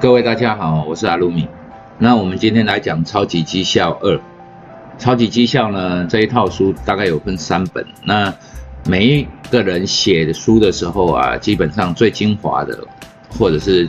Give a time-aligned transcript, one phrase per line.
[0.00, 1.46] 各位大家好，我是阿鲁米。
[1.98, 4.14] 那我们今天来讲《超级绩效二》。
[4.98, 7.86] 《超级绩效》呢这一套书大概有分三本。
[8.02, 8.32] 那
[8.86, 12.78] 每一个人写的书的时候啊，基本上最精华的，
[13.38, 13.86] 或者是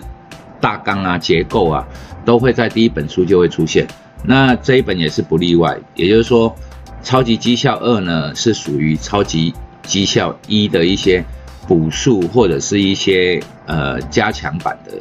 [0.60, 1.88] 大纲啊、结构啊，
[2.26, 3.88] 都会在第一本书就会出现。
[4.26, 5.80] 那这一本也是不例外。
[5.96, 6.50] 也就是说，
[7.02, 9.54] 《超级绩效二》呢是属于《超级
[9.84, 11.24] 绩效一》的一些
[11.70, 14.92] 补述或者是一些呃加强版的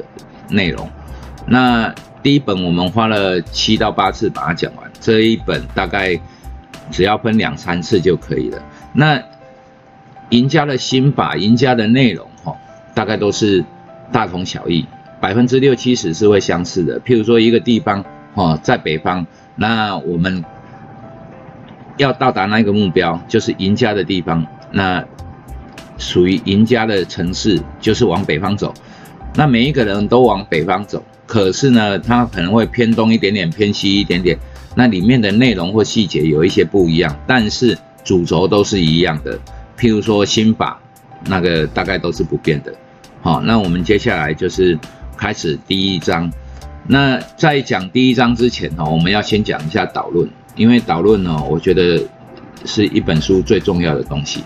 [0.49, 0.89] 内容。
[1.47, 6.21] 那第一本我们花了七到八次把它讲完，这一本大概
[6.91, 8.63] 只要分两三次就可以了。
[8.93, 9.23] 那
[10.31, 12.57] 赢家的心法、赢家的内容，哈，
[12.95, 13.65] 大概都是
[14.13, 14.87] 大同小异，
[15.21, 17.01] 百分之六七十是会相似的。
[17.01, 19.27] 譬如说一个地方，哈，在北方，
[19.57, 20.45] 那我们
[21.97, 25.05] 要到达那个目标，就是赢家的地方，那
[25.99, 28.73] 属于赢家的城市，就是往北方走。
[29.35, 31.03] 那每一个人都往北方走。
[31.27, 34.37] 可是呢，它可能会偏东一点点，偏西一点点，
[34.75, 39.39] 那里面的内容或细节有一些不一样，但是主轴都是一样的。
[39.79, 40.81] 譬如说心法，
[41.27, 42.75] 那个大概都是不变的。
[43.23, 44.77] 好，那我们接下来就是
[45.17, 46.31] 开始第一章。
[46.87, 52.03] 那在讲第一章之前呢，我们要先讲一下导论，因为导论呢，我觉得
[52.65, 54.43] 是一本书最重要的东西。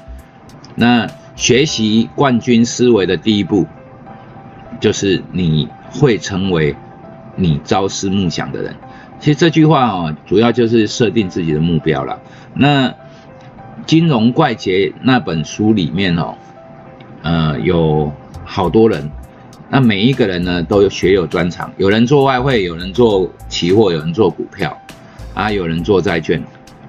[0.74, 3.66] 那学习冠军思维的第一步，
[4.84, 5.66] 就是你。
[5.96, 6.74] 会成为
[7.36, 8.74] 你朝思暮想的人。
[9.20, 12.20] 其实这句话哦，主要就是设定自己的目标了。
[12.52, 12.88] 那
[13.86, 16.34] 《金融怪杰》那本书里面哦，
[17.22, 18.12] 呃，有
[18.44, 19.08] 好多人，
[19.70, 24.76] 那每一个人呢都有学有专长，有人做外汇，有人做期货，有人做股票，
[25.32, 26.42] 啊，有人做债券，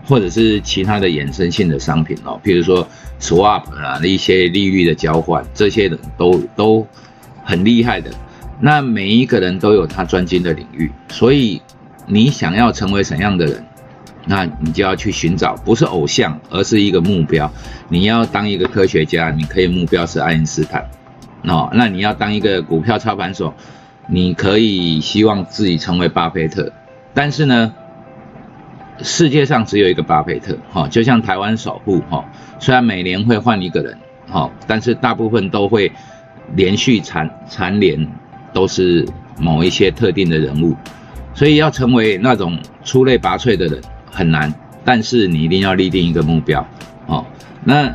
[0.07, 2.87] 或者是其他的衍生性的商品哦，比如说
[3.19, 6.87] swap 啊，一些利率的交换，这些人都都
[7.45, 8.11] 很厉害的。
[8.59, 11.61] 那每一个人都有他专精的领域，所以
[12.07, 13.63] 你想要成为怎样的人，
[14.25, 17.51] 那你就要去寻找，不是偶像，而是一个目标。
[17.89, 20.89] 你要当一个科学家，你可以目标是爱因斯坦，
[21.43, 23.53] 哦，那你要当一个股票操盘手，
[24.07, 26.71] 你可以希望自己成为巴菲特。
[27.13, 27.73] 但是呢，
[29.01, 32.25] 世界上只有一个巴菲特，哈，就像台湾首富，哈，
[32.59, 33.97] 虽然每年会换一个人，
[34.29, 35.91] 哈，但是大部分都会
[36.55, 38.07] 连续蝉蝉联。
[38.53, 39.05] 都是
[39.37, 40.73] 某一些特定的人物，
[41.33, 44.49] 所以要成为那种出类拔萃的人很难。
[44.85, 46.65] 但是你一定要立定一个目标，
[47.07, 47.25] 哦，
[47.65, 47.93] 那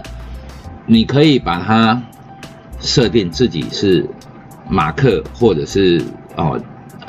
[0.84, 2.02] 你可以把它
[2.78, 4.06] 设定自己是
[4.68, 6.04] 马克，或者是
[6.36, 6.60] 哦，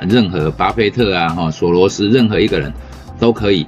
[0.07, 2.71] 任何巴菲特啊，哈，索罗斯，任何一个人
[3.19, 3.65] 都可以。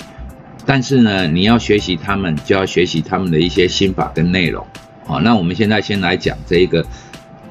[0.66, 4.66] 但是呢，你要学习他们，就要学习他们的一些心法跟内容。
[5.06, 6.86] 好，那我们现在先来讲这一个，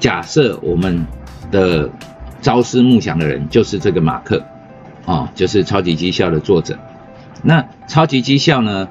[0.03, 1.07] 假设我们
[1.49, 1.89] 的。
[2.41, 4.43] 朝思暮想的人就是这个马克，
[5.05, 6.77] 啊，就是超级绩效的作者。
[7.41, 8.89] 那超级绩效呢，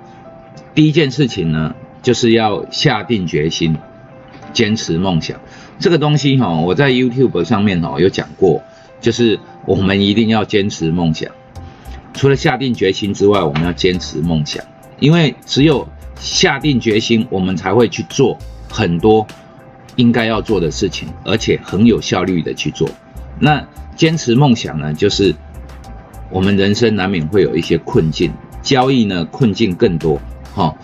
[0.74, 3.76] 第一件事情呢，就是要下定决心，
[4.54, 5.38] 坚持梦想。
[5.78, 8.62] 这个东西哈，我在 YouTube 上面哈有讲过，
[9.02, 11.30] 就是我们一定要坚持梦想。
[12.14, 14.64] 除了下定决心之外，我们要坚持梦想，
[14.98, 15.86] 因为只有
[16.16, 18.38] 下定决心，我们才会去做
[18.70, 19.26] 很多
[19.96, 22.88] 应该要做的事情，而且很有效率的去做。
[23.38, 23.66] 那
[23.96, 25.34] 坚持梦想呢，就是
[26.30, 28.32] 我们人生难免会有一些困境，
[28.62, 30.20] 交易呢困境更多。
[30.54, 30.74] 哈，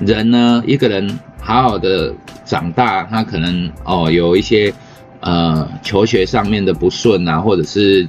[0.00, 2.14] 人呢一个人好好的
[2.44, 4.72] 长大，他可能哦有一些
[5.20, 8.08] 呃求学上面的不顺啊，或者是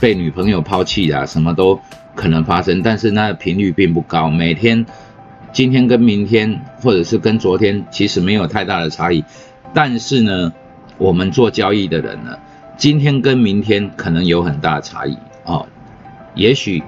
[0.00, 1.78] 被女朋友抛弃啊，什么都
[2.14, 4.30] 可能发生，但是那频率并不高。
[4.30, 4.86] 每天
[5.52, 9.22] 今天跟明天，或者是跟昨天，其实没有太大的差异。
[9.74, 10.52] 但是呢，
[10.98, 12.36] 我们做交易的人呢？
[12.76, 15.66] 今天跟明天可能有很大差异哦，
[16.34, 16.82] 也许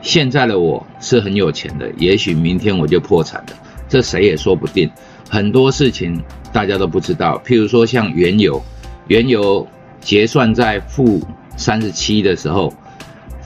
[0.00, 3.48] 现在的我是很有钱的，也许明天我就破产了，
[3.88, 4.88] 这谁也说不定。
[5.28, 8.62] 很多事情大家都不知道，譬如说像原油，
[9.08, 9.66] 原油
[10.00, 11.20] 结算在负
[11.56, 12.72] 三十七的时候，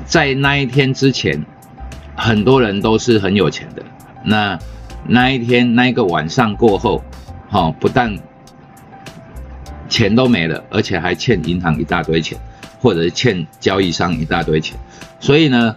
[0.04, 1.42] 在那一天之前，
[2.16, 3.82] 很多人都是很有钱的。
[4.24, 4.58] 那
[5.06, 7.02] 那一天那一个晚上过后，
[7.48, 8.14] 哈，不但
[9.88, 12.38] 钱都没了，而且还欠银行一大堆钱，
[12.80, 14.76] 或者是欠交易商一大堆钱。
[15.20, 15.74] 所以呢，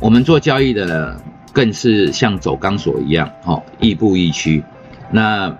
[0.00, 1.20] 我们做交易的呢，
[1.52, 4.62] 更是像走钢索一样，哈，亦步亦趋。
[5.10, 5.56] 那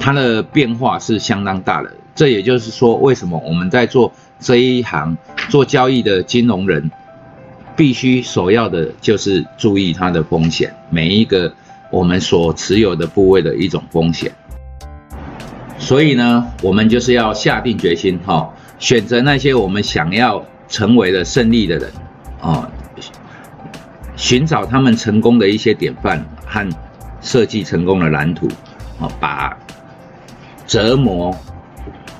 [0.00, 1.92] 它的变化是相当大的。
[2.14, 4.10] 这也就是说，为什么我们在做
[4.40, 5.18] 这一行
[5.50, 6.90] 做交易的金融人，
[7.76, 11.52] 必须首要的就是注意它的风险，每一个
[11.90, 14.32] 我们所持有的部位的一种风险。
[15.78, 21.92] 所以呢，我们就是要下定决心哈，选择那些我们想要成为的胜利的人
[22.40, 22.68] 啊，
[24.16, 26.68] 寻找他们成功的一些典范和
[27.20, 28.48] 设计成功的蓝图
[29.00, 29.56] 啊，把
[30.66, 31.32] 折磨、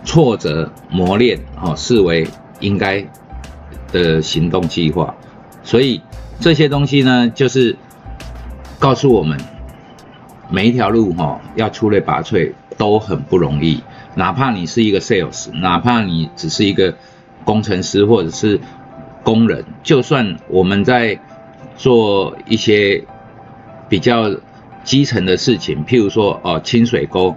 [0.04, 2.28] 挫折、磨练啊视为
[2.60, 3.04] 应该
[3.90, 5.12] 的行动计划。
[5.64, 6.00] 所以
[6.38, 7.74] 这些东西呢，就是
[8.78, 9.40] 告诉我们
[10.48, 12.52] 每一条路哈，要出类拔萃。
[12.76, 13.82] 都很不容易，
[14.14, 16.94] 哪怕你是一个 sales，哪怕你只是一个
[17.44, 18.60] 工程师或者是
[19.22, 21.18] 工人，就算我们在
[21.76, 23.04] 做一些
[23.88, 24.30] 比较
[24.84, 27.34] 基层的事情，譬如说哦清水沟，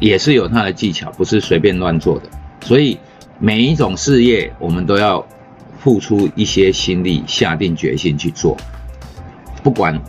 [0.00, 2.22] 也是有它的技巧，不是随便乱做的。
[2.62, 2.98] 所以
[3.38, 5.24] 每一种事业，我们都要
[5.78, 8.56] 付出一些心力，下定决心去做，
[9.62, 10.00] 不管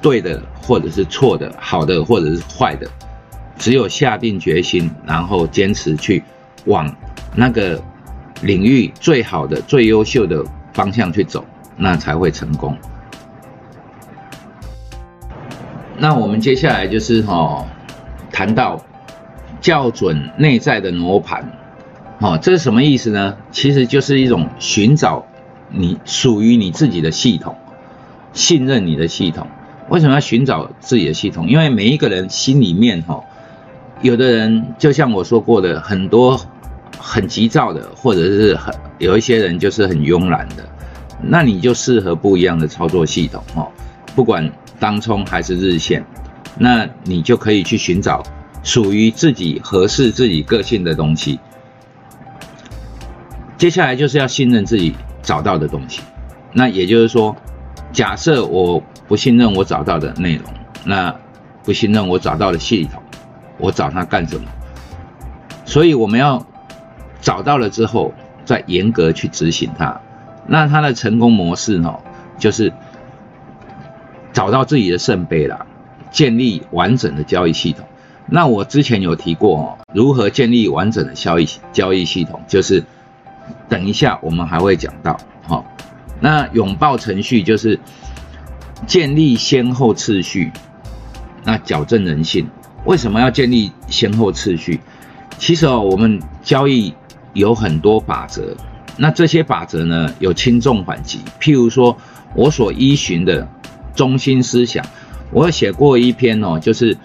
[0.00, 2.88] 对的或者是错的，好的或者是坏的。
[3.56, 6.22] 只有下定决心，然后坚持去
[6.66, 6.94] 往
[7.34, 7.82] 那个
[8.42, 11.44] 领域最好的、最优秀的方向去走，
[11.76, 12.76] 那才会成功。
[15.96, 17.64] 那我们接下来就是哈，
[18.32, 18.84] 谈到
[19.60, 21.52] 校准内在的罗盘，
[22.18, 23.36] 哦，这是什么意思呢？
[23.52, 25.24] 其实就是一种寻找
[25.70, 27.56] 你属于你自己的系统，
[28.32, 29.46] 信任你的系统。
[29.88, 31.48] 为什么要寻找自己的系统？
[31.48, 33.22] 因为每一个人心里面哈。
[34.04, 36.38] 有的人就像我说过的，很多
[36.98, 40.62] 很急躁的，或者是很有一些人就是很慵懒的，
[41.22, 43.66] 那你就适合不一样的操作系统哦。
[44.14, 46.04] 不管当冲还是日线，
[46.58, 48.22] 那你就可以去寻找
[48.62, 51.40] 属于自己合适自己个性的东西。
[53.56, 56.02] 接下来就是要信任自己找到的东西。
[56.52, 57.34] 那也就是说，
[57.90, 60.52] 假设我不信任我找到的内容，
[60.84, 61.16] 那
[61.64, 63.02] 不信任我找到的系统。
[63.58, 64.48] 我找他干什么？
[65.64, 66.44] 所以我们要
[67.20, 68.12] 找到了之后，
[68.44, 70.00] 再严格去执行它。
[70.46, 71.94] 那它的成功模式呢，
[72.38, 72.72] 就是
[74.32, 75.66] 找到自己的圣杯了，
[76.10, 77.86] 建立完整的交易系统。
[78.26, 82.84] 那我之前有提过哦，如何建立完整的交易交易系统，就是
[83.68, 85.18] 等一下我们还会讲到。
[85.42, 85.64] 好，
[86.20, 87.80] 那拥抱程序就是
[88.86, 90.52] 建立先后次序，
[91.44, 92.48] 那矫正人性。
[92.84, 94.78] 为什么要建立先后次序？
[95.38, 96.94] 其实哦，我们交易
[97.32, 98.54] 有很多法则，
[98.96, 101.20] 那这些法则呢，有轻重缓急。
[101.40, 101.96] 譬如说，
[102.34, 103.48] 我所依循的
[103.94, 104.84] 中心思想，
[105.32, 106.96] 我写过一篇哦，就是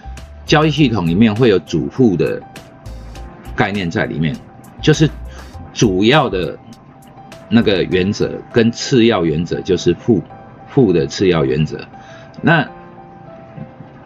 [0.44, 2.40] 交易系统里面会有主副的
[3.56, 4.36] 概念在里面，
[4.80, 5.10] 就是
[5.72, 6.56] 主要的
[7.48, 10.22] 那个原则跟次要原则，就是副
[10.68, 11.80] 副的次要原则。
[12.42, 12.68] 那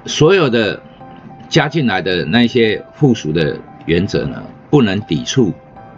[0.06, 0.80] 所有的。
[1.48, 3.56] 加进来的那些附属的
[3.86, 5.52] 原则呢，不能抵触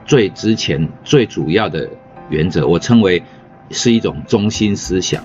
[0.04, 1.88] 最之前最主要的
[2.28, 3.22] 原则，我称为
[3.70, 5.25] 是一种中心思想。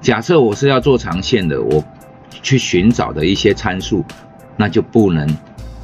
[0.00, 1.84] 假设我是要做长线的，我
[2.30, 4.04] 去寻找的一些参数，
[4.56, 5.28] 那就不能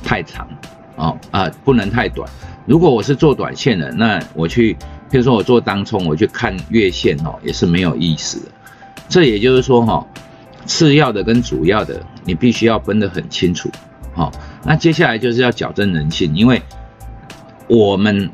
[0.02, 0.48] 太长
[0.96, 2.28] 哦啊，不能太短。
[2.66, 4.76] 如果我是做短线的，那我去，
[5.10, 8.52] 比如说我做当冲，我去看月线哦，也是没有意思的。
[9.08, 10.06] 这也就是说哈。
[10.66, 13.70] 次要的跟主要的，你必须要分得很清楚，
[14.14, 14.32] 好，
[14.64, 16.62] 那接下来就是要矫正人性，因为
[17.68, 18.30] 我们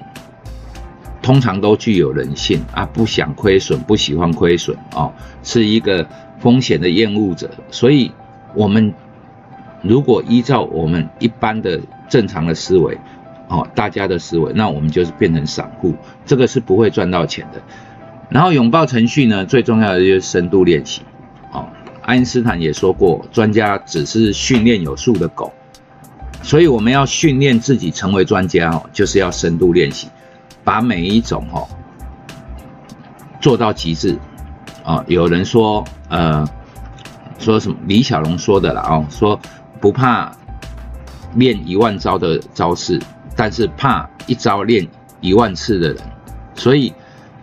[1.22, 6.06] 通常都具有人性啊，不想亏损，不喜欢亏损哦，是一个
[6.38, 8.12] 风险的厌恶者，所以
[8.54, 8.94] 我们
[9.82, 12.98] 如果依照我们一般的正常的思维，
[13.48, 15.94] 哦，大家的思维，那我们就是变成散户，
[16.26, 17.62] 这个是不会赚到钱的。
[18.28, 21.02] 然后拥抱程序呢，最重要的就是深度练习。
[22.08, 25.52] 爱因斯坦也说过，专家只是训练有素的狗，
[26.42, 30.08] 所以我们要训练自己成为专家哦，就是要深度练习，
[30.64, 31.68] 把每一种哦
[33.42, 34.16] 做到极致
[34.82, 35.04] 啊。
[35.06, 36.48] 有人说，呃，
[37.38, 37.76] 说什么？
[37.86, 39.38] 李小龙说的了哦，说
[39.78, 40.32] 不怕
[41.34, 42.98] 练一万招的招式，
[43.36, 44.88] 但是怕一招练
[45.20, 45.98] 一万次的人，
[46.54, 46.90] 所以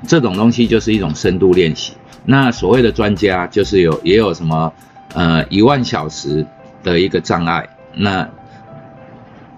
[0.08, 1.94] 这种东西就是一种深度练习。
[2.28, 4.74] 那所谓的专家就是有也有什么
[5.14, 6.46] 呃一万小时
[6.84, 8.28] 的一个障碍，那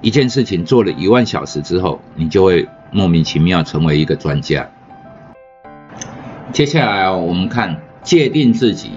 [0.01, 4.69] 一件事情做了一万小时之后，你就会莫名其妙成为一个专家。
[6.51, 8.91] 接下来哦，我们看界定自己，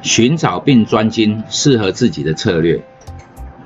[0.00, 2.82] 寻找并专精适合自己的策略，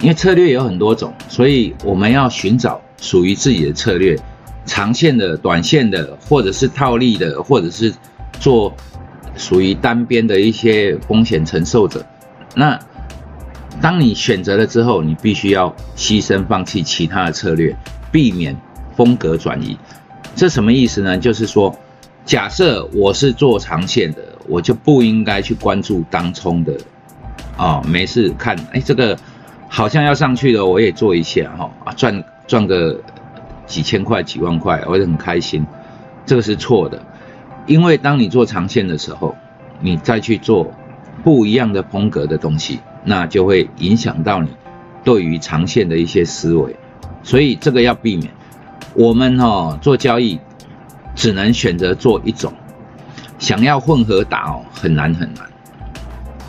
[0.00, 4.18] 因为策略有很多种，所以我们要寻找属于自己的策略，
[4.64, 7.94] 长线的、短线的，或者是套利的，或者是
[8.40, 8.75] 做。
[9.37, 12.04] 属于单边的一些风险承受者，
[12.54, 12.78] 那
[13.80, 17.75] 当你选择了之后，你必须要牺牲、放弃其他的策略，
[18.12, 18.56] 避免
[18.96, 19.78] 风格转移。
[20.34, 21.16] 这什么意思呢？
[21.16, 21.75] 就是说，
[22.25, 26.76] 假设我是做长线的，我就不应该去关注当冲的。
[27.56, 29.16] 哦，没事看，哎，这个
[29.68, 33.00] 好像要上去了，我也做一下哈，赚赚个
[33.66, 35.66] 几千块、几万块，我也很开心。
[36.26, 37.02] 这个是错的，
[37.70, 39.36] 因为当你做长线的时候，
[39.80, 40.74] 你再去做
[41.22, 42.80] 不一样的风格的东西。
[43.02, 44.50] 那就会影响到你
[45.02, 46.76] 对于长线的一些思维，
[47.22, 48.30] 所以这个要避免。
[48.92, 50.38] 我们哈做交易
[51.14, 52.52] 只能选择做一种，
[53.38, 55.46] 想要混合打哦很难很难。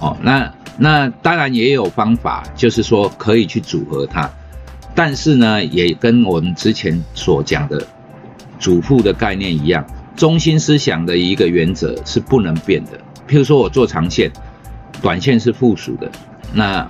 [0.01, 4.29] 哦，那那当然也有方法，就是说可以去组合它，
[4.93, 7.87] 但是呢也跟我们之前所讲的
[8.59, 9.85] 主副的概念一样，
[10.15, 12.91] 中心思想的一个原则是不能变的。
[13.27, 14.31] 譬如说我做长线，
[15.01, 16.11] 短线是附属的。
[16.53, 16.85] 那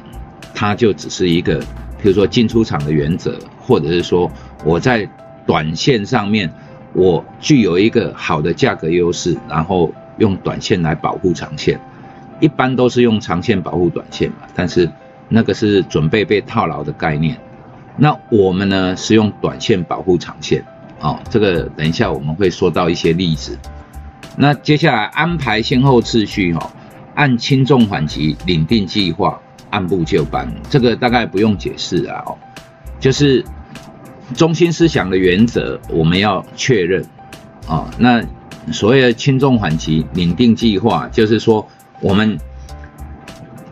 [0.53, 1.59] 它就只是一个，
[2.01, 4.31] 比如说进出场的原则，或者是说
[4.65, 5.07] 我在
[5.45, 6.51] 短线上面
[6.93, 11.79] 我具有一个好的价格优势，然后用短线来保护长线，
[12.39, 14.47] 一般都是用长线保护短线嘛。
[14.55, 14.89] 但是
[15.29, 17.37] 那个是准备被套牢的概念。
[17.97, 20.65] 那我们呢是用短线保护长线，
[21.01, 23.57] 哦，这个等一下我们会说到一些例子。
[24.37, 26.71] 那接下来安排先后次序，哈，
[27.15, 29.39] 按轻重缓急领定计划。
[29.71, 32.37] 按部就班，这个大概不用解释啊，哦，
[32.99, 33.41] 就是
[34.35, 37.01] 中心思想的原则，我们要确认
[37.69, 37.89] 啊。
[37.97, 38.21] 那
[38.73, 41.65] 所谓的轻重缓急拟定计划，就是说
[42.01, 42.37] 我们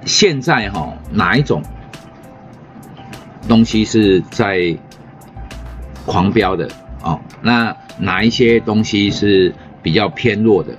[0.05, 1.61] 现在哈哪一种
[3.49, 4.73] 东西是在
[6.05, 6.71] 狂飙的
[7.01, 10.73] 哦，那哪一些东西是比较偏弱的？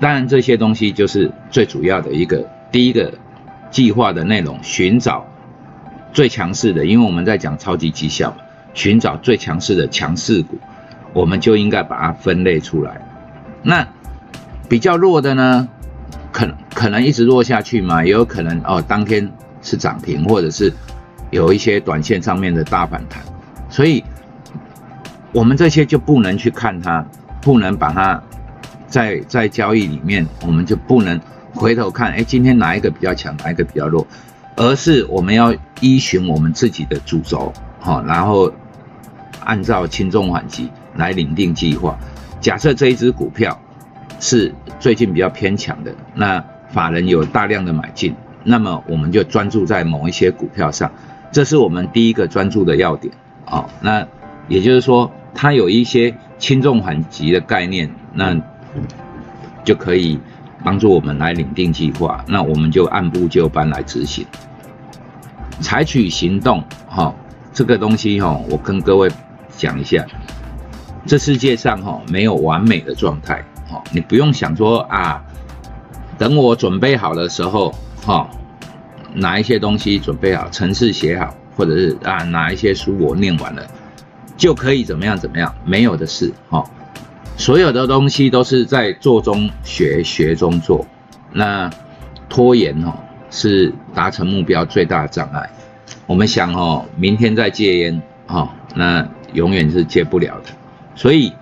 [0.00, 3.12] 当然这些东西就是最主要的一个第一个。
[3.70, 5.26] 计划的内容，寻找
[6.14, 8.34] 最强势的，因为我们在讲超级绩效，
[8.72, 10.58] 寻找最强势的强势股，
[11.12, 12.98] 我们就应该把它分类出来。
[13.62, 13.86] 那
[14.70, 15.68] 比较弱的呢，
[16.32, 20.72] 可可能一直弱下去嘛，也有可能哦，当天是涨停，或者是
[21.30, 23.22] 有一些短线上面的大反弹，
[23.68, 24.02] 所以
[25.32, 27.04] 我们这些就不能去看它，
[27.40, 28.22] 不能把它
[28.86, 31.20] 在在交易里面，我们就不能。
[31.54, 34.06] 回头看，哎，今天哪一个比较强，哪一个比较弱，
[34.54, 38.52] 而是我们要依循我们自己的主轴，哈，然后
[39.44, 41.98] 按照轻重缓急来领定计划。
[42.40, 43.58] 假设这一只股票
[44.20, 50.92] 是最近比较偏强的，那法人有大量的买进，那么我们就专注在某一些股票上，
[51.32, 53.12] 这是我们第一个专注的要点，
[53.46, 54.06] 啊，那
[54.46, 58.36] 也就是说，它有一些轻重缓急的概念，那
[59.64, 60.18] 就可以。
[60.64, 64.26] 帮助我们来领定计划，那我们就按部就班来执行，
[65.60, 66.64] 采取行动。
[66.88, 67.14] 哈，
[67.52, 69.08] 这个东西哈，我跟各位
[69.56, 70.04] 讲一下，
[71.06, 73.40] 这世界上哈没有完美的状态。
[73.70, 75.22] 哈，你不用想说啊，
[76.18, 77.72] 等我准备好的时候，
[78.04, 78.28] 哈，
[79.14, 83.62] 哪一些东西准备好，程式写好，或者是啊哪一些书我念完了，
[84.38, 85.54] 就可以怎么样怎么样？
[85.66, 86.32] 没有的事。
[86.48, 86.64] 哈。
[87.36, 90.86] 所有的东西都是在做中学，学中做。
[91.32, 91.70] 那
[92.28, 92.92] 拖延哦，
[93.30, 95.50] 是达成目标最大的障碍。
[96.06, 100.50] 我们想哦，明天再戒烟哦，那永远是戒不了的。
[100.94, 101.32] 所以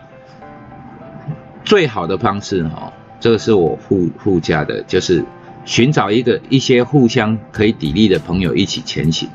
[1.64, 5.24] 最好的方式哈，这个是我附附加的，就是
[5.64, 9.28] 寻找一个一些互相可以砥砺的朋友一起前行，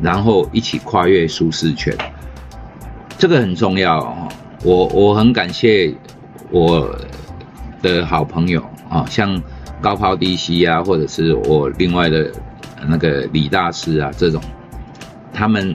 [0.00, 1.94] 然后一起跨越舒适圈。
[3.18, 4.28] 这个很重要哦。
[4.64, 5.94] 我我很感谢
[6.50, 6.98] 我
[7.82, 9.40] 的好朋友啊，像
[9.80, 12.30] 高抛低吸啊，或者是我另外的
[12.88, 14.40] 那个李大师啊，这种，
[15.32, 15.74] 他们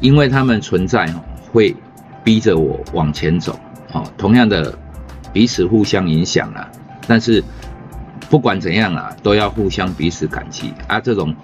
[0.00, 1.06] 因为他们存在，
[1.52, 1.74] 会
[2.22, 3.58] 逼着我往前走，
[3.92, 4.76] 哦，同样的
[5.32, 6.68] 彼此互相影响啊，
[7.06, 7.42] 但是
[8.28, 11.34] 不管怎样啊，都要互相彼此感激啊，这种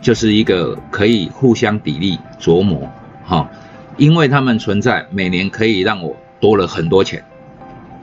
[0.00, 2.90] 就是一个可以互相砥砺琢磨，
[3.24, 3.48] 哈，
[3.96, 6.16] 因为他们存在，每年可以让我。
[6.42, 7.22] 多了很多钱，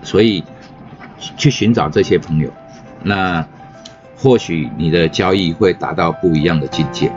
[0.01, 0.41] 所以
[1.35, 2.49] 去寻找这些朋友，
[3.03, 3.45] 那
[4.15, 7.11] 或许你的交易会达到不一样的境界。